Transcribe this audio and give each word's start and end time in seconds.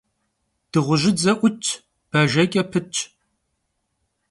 Dığujıdze 0.71 1.33
'Utş, 1.39 1.67
bajjeç'e 2.11 2.63
pıtş. 2.71 2.97